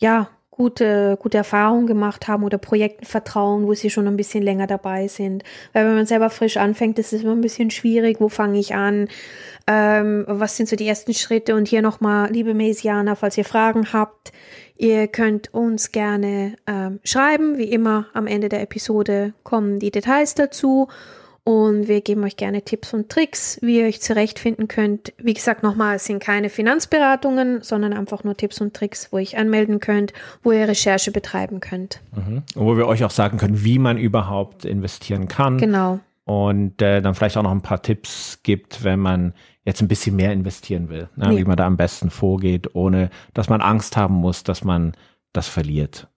ja, 0.00 0.28
gute, 0.62 1.18
gute 1.20 1.38
Erfahrungen 1.38 1.88
gemacht 1.88 2.28
haben 2.28 2.44
oder 2.44 2.56
Projekten 2.56 3.04
vertrauen, 3.04 3.66
wo 3.66 3.74
sie 3.74 3.90
schon 3.90 4.06
ein 4.06 4.16
bisschen 4.16 4.44
länger 4.44 4.68
dabei 4.68 5.08
sind. 5.08 5.42
Weil 5.72 5.86
wenn 5.86 5.96
man 5.96 6.06
selber 6.06 6.30
frisch 6.30 6.56
anfängt, 6.56 7.00
ist 7.00 7.12
es 7.12 7.24
immer 7.24 7.32
ein 7.32 7.40
bisschen 7.40 7.72
schwierig. 7.72 8.20
Wo 8.20 8.28
fange 8.28 8.60
ich 8.60 8.72
an? 8.72 9.08
Ähm, 9.66 10.24
was 10.28 10.56
sind 10.56 10.68
so 10.68 10.76
die 10.76 10.86
ersten 10.86 11.14
Schritte? 11.14 11.56
Und 11.56 11.66
hier 11.66 11.82
nochmal, 11.82 12.30
liebe 12.30 12.54
Mesianer, 12.54 13.16
falls 13.16 13.36
ihr 13.36 13.44
Fragen 13.44 13.92
habt, 13.92 14.30
ihr 14.76 15.08
könnt 15.08 15.52
uns 15.52 15.90
gerne 15.90 16.54
ähm, 16.68 17.00
schreiben. 17.02 17.58
Wie 17.58 17.72
immer 17.72 18.06
am 18.12 18.28
Ende 18.28 18.48
der 18.48 18.62
Episode 18.62 19.32
kommen 19.42 19.80
die 19.80 19.90
Details 19.90 20.36
dazu. 20.36 20.86
Und 21.44 21.88
wir 21.88 22.02
geben 22.02 22.22
euch 22.22 22.36
gerne 22.36 22.62
Tipps 22.62 22.94
und 22.94 23.08
Tricks, 23.08 23.58
wie 23.62 23.80
ihr 23.80 23.86
euch 23.86 24.00
zurechtfinden 24.00 24.68
könnt. 24.68 25.12
Wie 25.18 25.34
gesagt, 25.34 25.64
nochmal, 25.64 25.96
es 25.96 26.04
sind 26.04 26.22
keine 26.22 26.50
Finanzberatungen, 26.50 27.62
sondern 27.62 27.92
einfach 27.92 28.22
nur 28.22 28.36
Tipps 28.36 28.60
und 28.60 28.74
Tricks, 28.74 29.08
wo 29.10 29.18
ihr 29.18 29.22
euch 29.22 29.36
anmelden 29.36 29.80
könnt, 29.80 30.12
wo 30.44 30.52
ihr 30.52 30.68
Recherche 30.68 31.10
betreiben 31.10 31.58
könnt. 31.58 32.00
Mhm. 32.14 32.44
Und 32.54 32.66
wo 32.66 32.76
wir 32.76 32.86
euch 32.86 33.02
auch 33.02 33.10
sagen 33.10 33.38
können, 33.38 33.64
wie 33.64 33.80
man 33.80 33.98
überhaupt 33.98 34.64
investieren 34.64 35.26
kann. 35.26 35.58
Genau. 35.58 35.98
Und 36.24 36.80
äh, 36.80 37.02
dann 37.02 37.16
vielleicht 37.16 37.36
auch 37.36 37.42
noch 37.42 37.50
ein 37.50 37.62
paar 37.62 37.82
Tipps 37.82 38.38
gibt, 38.44 38.84
wenn 38.84 39.00
man 39.00 39.34
jetzt 39.64 39.82
ein 39.82 39.88
bisschen 39.88 40.14
mehr 40.14 40.32
investieren 40.32 40.88
will, 40.88 41.08
ne? 41.16 41.32
ja. 41.32 41.36
wie 41.36 41.44
man 41.44 41.56
da 41.56 41.66
am 41.66 41.76
besten 41.76 42.10
vorgeht, 42.10 42.76
ohne 42.76 43.10
dass 43.34 43.48
man 43.48 43.60
Angst 43.60 43.96
haben 43.96 44.14
muss, 44.14 44.44
dass 44.44 44.62
man 44.62 44.92
das 45.32 45.48
verliert. 45.48 46.08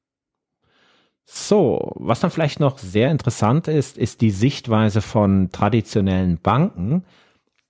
So, 1.25 1.91
was 1.95 2.19
dann 2.19 2.29
vielleicht 2.29 2.59
noch 2.59 2.77
sehr 2.77 3.09
interessant 3.09 3.67
ist, 3.67 3.97
ist 3.97 4.21
die 4.21 4.29
Sichtweise 4.29 5.01
von 5.01 5.49
traditionellen 5.51 6.37
Banken, 6.37 7.03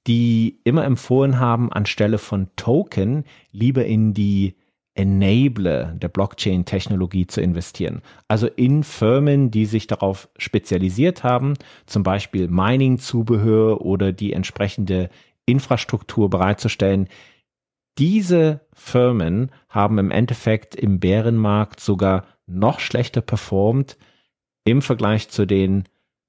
die 0.08 0.60
immer 0.65 0.84
empfohlen 0.84 1.39
haben, 1.39 1.72
anstelle 1.72 2.18
von 2.18 2.50
Token 2.58 3.24
lieber 3.52 3.86
in 3.86 4.13
die 4.13 4.56
Enabler 4.94 5.94
der 5.96 6.10
Blockchain-Technologie 6.10 7.28
zu 7.28 7.41
investieren. 7.41 8.02
Also 8.28 8.48
in 8.48 8.84
Firmen, 8.84 9.52
die 9.52 9.65
sich 9.65 9.88
darauf 9.88 10.30
spezialisiert 10.38 11.24
haben, 11.24 11.56
zum 11.86 12.04
Beispiel 12.04 12.48
Mining-Zubehör 12.48 13.82
oder 13.82 14.13
die 14.13 14.34
entsprechende 14.34 15.10
Infrastruktur 15.46 16.30
bereitzustellen. 16.30 17.08
Diese 17.98 18.62
Firmen 18.74 19.52
haben 19.70 19.98
im 19.98 20.12
Endeffekt 20.12 20.76
im 20.76 21.00
Bärenmarkt 21.00 21.80
sogar 21.80 22.26
noch 22.47 22.79
schlechter 22.79 23.21
performt 23.21 23.97
im 24.63 24.81
Vergleich 24.81 25.29
zu 25.29 25.45
den 25.45 25.86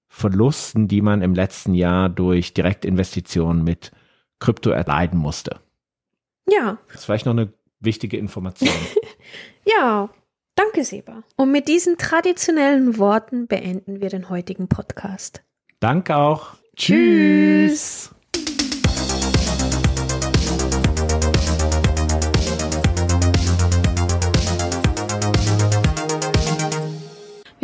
Verlusten, 0.09 0.89
die 0.89 1.03
man 1.03 1.23
im 1.23 1.35
letzten 1.35 1.75
Jahr 1.75 2.09
durch 2.09 2.55
Direktinvestitionen 2.55 3.65
mit 3.65 3.93
Krypto 4.39 4.71
erleiden 4.71 5.19
musste. 5.19 5.61
Ja. 6.49 6.79
Das 6.89 7.01
ist 7.01 7.05
vielleicht 7.07 7.27
noch 7.27 7.33
eine 7.33 7.53
wichtige 7.81 8.17
Information. 8.17 8.71
ja, 9.65 10.09
danke, 10.55 10.85
Seba. 10.85 11.23
Und 11.37 11.53
mit 11.53 11.69
diesen 11.69 11.99
traditionellen 11.99 12.99
Worten 12.99 13.47
beenden 13.47 14.01
wir 14.01 14.09
den 14.09 14.31
heutigen 14.31 14.69
Podcast. 14.69 15.43
Danke 15.81 16.17
auch. 16.17 16.55
Tschüss. 16.77 18.16